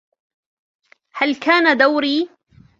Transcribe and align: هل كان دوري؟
هل 1.13 1.35
كان 1.35 1.77
دوري؟ 1.77 2.29